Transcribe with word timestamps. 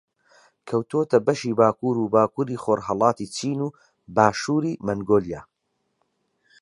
کەوتووەتە 0.67 1.17
بەشی 1.27 1.57
باکوور 1.59 1.95
و 1.99 2.11
باکووری 2.15 2.61
خۆڕھەڵاتی 2.63 3.31
چین 3.35 3.59
و 3.65 3.67
باشووری 4.15 4.79
مەنگۆلیا 4.85 5.41